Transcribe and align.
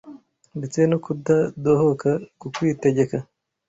ndetse 0.57 0.79
no 0.89 0.97
kutadohoka 1.03 2.09
ku 2.39 2.47
kwitegeka, 2.55 3.17